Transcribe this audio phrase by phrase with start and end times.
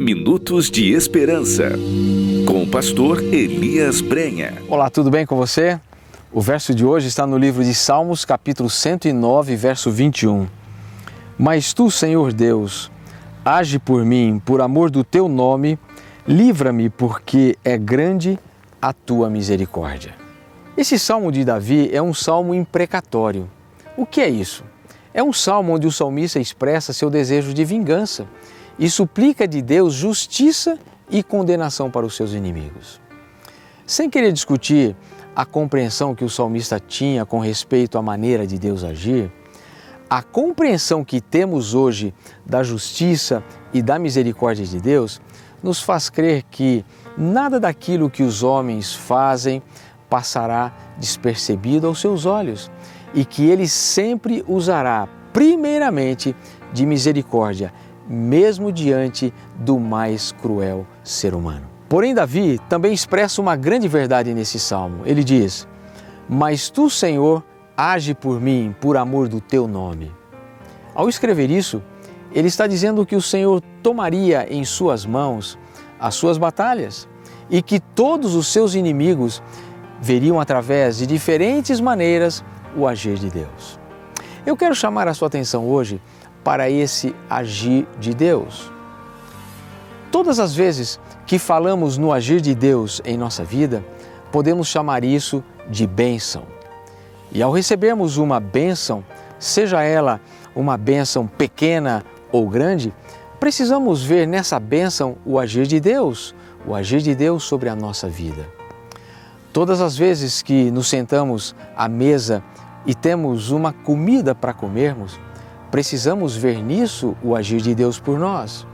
[0.00, 1.72] Minutos de Esperança,
[2.46, 4.54] com o pastor Elias Brenha.
[4.68, 5.80] Olá, tudo bem com você?
[6.32, 10.46] O verso de hoje está no livro de Salmos, capítulo 109, verso 21.
[11.36, 12.92] Mas tu, Senhor Deus,
[13.44, 15.76] age por mim, por amor do teu nome,
[16.24, 18.38] livra-me, porque é grande
[18.80, 20.14] a tua misericórdia.
[20.76, 23.50] Esse salmo de Davi é um salmo imprecatório.
[23.96, 24.62] O que é isso?
[25.12, 28.28] É um salmo onde o salmista expressa seu desejo de vingança
[28.78, 30.78] e suplica de Deus justiça
[31.10, 33.00] e condenação para os seus inimigos.
[33.86, 34.94] Sem querer discutir
[35.34, 39.32] a compreensão que o salmista tinha com respeito à maneira de Deus agir,
[40.10, 42.14] a compreensão que temos hoje
[42.44, 45.20] da justiça e da misericórdia de Deus
[45.62, 46.84] nos faz crer que
[47.16, 49.62] nada daquilo que os homens fazem
[50.08, 52.70] passará despercebido aos seus olhos
[53.14, 56.34] e que ele sempre usará, primeiramente,
[56.72, 57.72] de misericórdia
[58.08, 61.66] mesmo diante do mais cruel ser humano.
[61.88, 65.02] Porém, Davi também expressa uma grande verdade nesse salmo.
[65.04, 65.66] Ele diz:
[66.28, 67.44] Mas tu, Senhor,
[67.76, 70.12] age por mim por amor do teu nome.
[70.94, 71.82] Ao escrever isso,
[72.32, 75.58] ele está dizendo que o Senhor tomaria em suas mãos
[75.98, 77.08] as suas batalhas
[77.50, 79.42] e que todos os seus inimigos
[80.00, 82.44] veriam através de diferentes maneiras
[82.76, 83.78] o agir de Deus.
[84.44, 86.00] Eu quero chamar a sua atenção hoje
[86.48, 88.72] para esse agir de Deus.
[90.10, 93.84] Todas as vezes que falamos no agir de Deus em nossa vida,
[94.32, 96.44] podemos chamar isso de bênção.
[97.30, 99.04] E ao recebermos uma bênção,
[99.38, 100.22] seja ela
[100.56, 102.94] uma bênção pequena ou grande,
[103.38, 106.34] precisamos ver nessa bênção o agir de Deus,
[106.66, 108.46] o agir de Deus sobre a nossa vida.
[109.52, 112.42] Todas as vezes que nos sentamos à mesa
[112.86, 115.20] e temos uma comida para comermos,
[115.70, 118.66] precisamos ver nisso o agir de Deus por nós.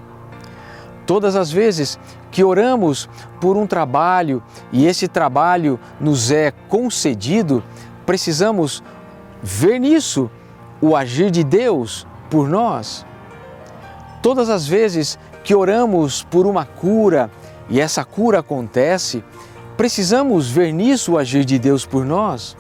[1.07, 1.99] Todas as vezes
[2.31, 3.09] que oramos
[3.41, 4.43] por um trabalho
[4.73, 7.63] e esse trabalho nos é concedido,
[8.07, 8.83] precisamos
[9.43, 10.31] ver nisso
[10.81, 13.05] o agir de Deus por nós.
[14.23, 17.31] Todas as vezes que oramos por uma cura
[17.69, 19.23] e essa cura acontece,
[19.77, 22.57] precisamos ver nisso o agir de Deus por nós.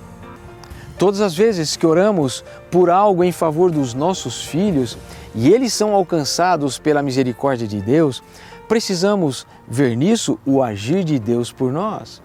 [0.98, 4.96] Todas as vezes que oramos por algo em favor dos nossos filhos
[5.34, 8.22] e eles são alcançados pela misericórdia de Deus,
[8.68, 12.22] precisamos ver nisso o agir de Deus por nós.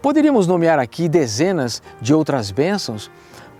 [0.00, 3.10] Poderíamos nomear aqui dezenas de outras bênçãos,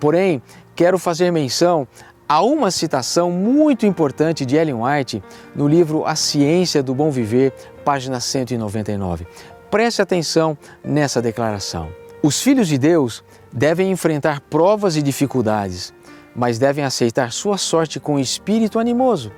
[0.01, 0.43] porém
[0.75, 1.87] quero fazer menção
[2.29, 5.23] a uma citação muito importante de Ellen White
[5.55, 7.53] no livro A Ciência do Bom Viver,
[7.85, 9.27] página 199.
[9.71, 11.91] Preste atenção nessa declaração.
[12.23, 15.93] Os filhos de Deus devem enfrentar provas e dificuldades,
[16.35, 19.31] mas devem aceitar sua sorte com espírito animoso,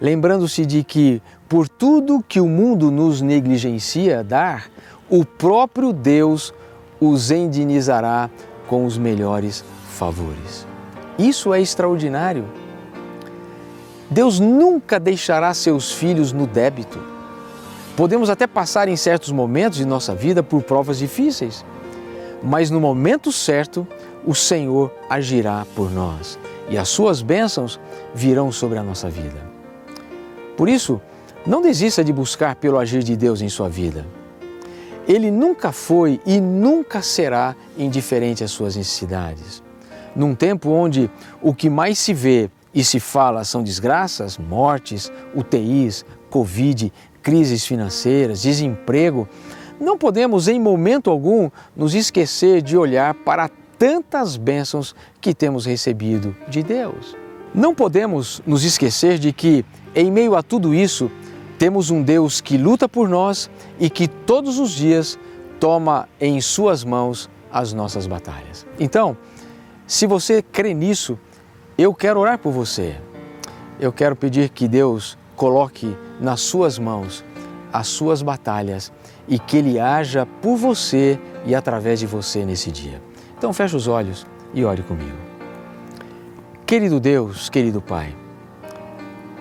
[0.00, 4.70] lembrando-se de que, por tudo que o mundo nos negligencia dar,
[5.10, 6.54] o próprio Deus
[7.00, 8.30] os indenizará
[8.66, 10.66] com os melhores favores.
[11.18, 12.44] Isso é extraordinário.
[14.10, 16.98] Deus nunca deixará seus filhos no débito.
[17.96, 21.64] Podemos até passar em certos momentos de nossa vida por provas difíceis
[22.42, 23.86] mas no momento certo
[24.26, 26.38] o Senhor agirá por nós
[26.68, 27.80] e as suas bênçãos
[28.14, 29.40] virão sobre a nossa vida.
[30.56, 31.00] Por isso,
[31.46, 34.04] não desista de buscar pelo agir de Deus em sua vida.
[35.06, 39.62] Ele nunca foi e nunca será indiferente às suas necessidades.
[40.14, 41.10] Num tempo onde
[41.40, 48.42] o que mais se vê e se fala são desgraças, mortes, UTIs, Covid, crises financeiras,
[48.42, 49.26] desemprego,
[49.80, 56.36] não podemos em momento algum nos esquecer de olhar para tantas bênçãos que temos recebido
[56.48, 57.16] de Deus.
[57.54, 61.10] Não podemos nos esquecer de que, em meio a tudo isso,
[61.58, 65.18] temos um Deus que luta por nós e que todos os dias
[65.58, 68.66] toma em Suas mãos as nossas batalhas.
[68.78, 69.16] Então,
[69.86, 71.18] se você crê nisso,
[71.76, 72.96] eu quero orar por você.
[73.80, 77.24] Eu quero pedir que Deus coloque nas Suas mãos
[77.72, 78.92] as Suas batalhas
[79.26, 83.02] e que Ele haja por você e através de você nesse dia.
[83.36, 85.16] Então feche os olhos e ore comigo.
[86.66, 88.14] Querido Deus, querido Pai,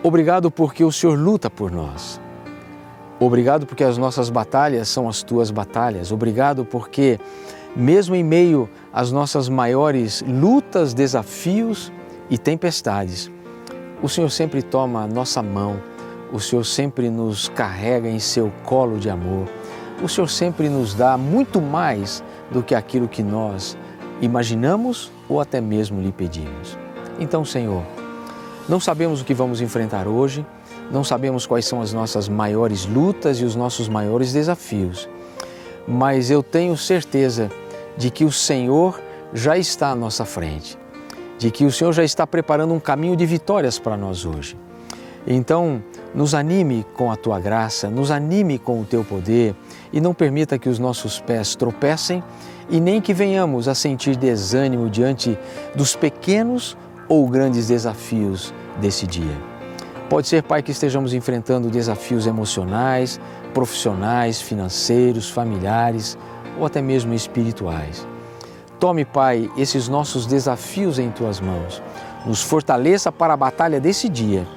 [0.01, 2.21] obrigado porque o Senhor luta por nós.
[3.19, 6.12] Obrigado porque as nossas batalhas são as tuas batalhas.
[6.12, 7.19] Obrigado porque,
[7.75, 11.91] mesmo em meio às nossas maiores lutas, desafios
[12.30, 13.31] e tempestades,
[14.01, 15.81] o Senhor sempre toma a nossa mão,
[16.31, 19.47] o Senhor sempre nos carrega em seu colo de amor
[20.01, 23.77] o Senhor sempre nos dá muito mais do que aquilo que nós
[24.21, 26.77] imaginamos ou até mesmo lhe pedimos.
[27.19, 27.83] Então, Senhor,
[28.69, 30.45] não sabemos o que vamos enfrentar hoje,
[30.91, 35.09] não sabemos quais são as nossas maiores lutas e os nossos maiores desafios,
[35.88, 37.50] mas eu tenho certeza
[37.97, 39.01] de que o Senhor
[39.33, 40.77] já está à nossa frente,
[41.39, 44.56] de que o Senhor já está preparando um caminho de vitórias para nós hoje.
[45.29, 45.83] Então,
[46.15, 49.53] nos anime com a tua graça, nos anime com o teu poder
[49.91, 52.24] e não permita que os nossos pés tropecem
[52.69, 55.38] e nem que venhamos a sentir desânimo diante
[55.75, 56.77] dos pequenos
[57.09, 59.35] ou grandes desafios desse dia.
[60.09, 63.19] Pode ser, Pai, que estejamos enfrentando desafios emocionais,
[63.53, 66.18] profissionais, financeiros, familiares
[66.57, 68.07] ou até mesmo espirituais.
[68.80, 71.83] Tome, Pai, esses nossos desafios em tuas mãos.
[72.25, 74.47] Nos fortaleça para a batalha desse dia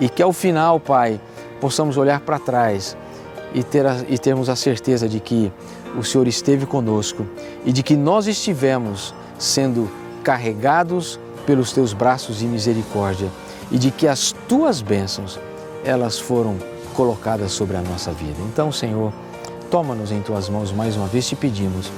[0.00, 1.20] e que ao final, Pai,
[1.60, 2.96] possamos olhar para trás
[3.54, 5.52] e, ter a, e termos a certeza de que
[5.96, 7.26] o Senhor esteve conosco
[7.64, 9.90] e de que nós estivemos sendo
[10.22, 13.28] carregados pelos teus braços de misericórdia
[13.70, 15.38] e de que as tuas bênçãos
[15.84, 16.56] elas foram
[16.94, 18.36] colocadas sobre a nossa vida.
[18.52, 19.12] Então, Senhor,
[19.70, 21.90] toma-nos em tuas mãos mais uma vez te pedimos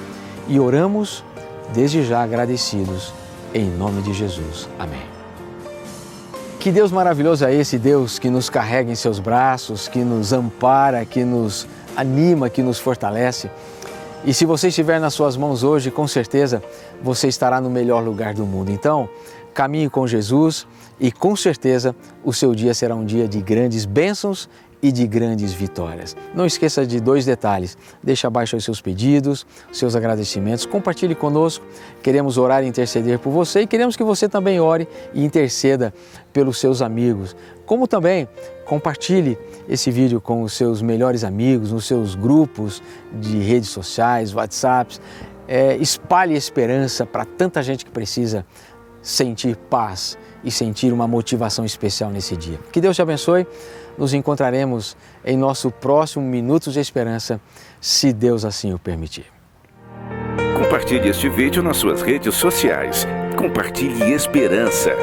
[0.47, 1.25] e oramos
[1.73, 3.13] desde já agradecidos
[3.55, 4.69] em nome de Jesus.
[4.79, 5.20] Amém.
[6.61, 11.07] Que Deus maravilhoso é esse Deus que nos carrega em seus braços, que nos ampara,
[11.07, 11.67] que nos
[11.97, 13.51] anima, que nos fortalece.
[14.27, 16.63] E se você estiver nas suas mãos hoje, com certeza
[17.03, 18.71] você estará no melhor lugar do mundo.
[18.71, 19.09] Então,
[19.55, 20.67] caminhe com Jesus
[21.01, 24.47] e com certeza o seu dia será um dia de grandes bênçãos
[24.83, 26.17] e de grandes vitórias.
[26.35, 27.77] Não esqueça de dois detalhes.
[28.03, 31.65] Deixe abaixo os seus pedidos, seus agradecimentos, compartilhe conosco.
[32.03, 35.93] Queremos orar e interceder por você e queremos que você também ore e interceda
[36.33, 37.37] pelos seus amigos.
[37.67, 38.29] Como também
[38.65, 39.39] compartilhe
[39.69, 45.01] esse vídeo com os seus melhores amigos, nos seus grupos de redes sociais, WhatsApps.
[45.47, 48.47] É, espalhe esperança para tanta gente que precisa
[49.03, 52.59] sentir paz e sentir uma motivação especial nesse dia.
[52.73, 53.47] Que Deus te abençoe.
[53.99, 57.41] Nos encontraremos em nosso próximo Minutos de Esperança,
[57.81, 59.27] se Deus assim o permitir.
[60.57, 63.07] Compartilhe este vídeo nas suas redes sociais.
[63.37, 64.95] Compartilhe esperança.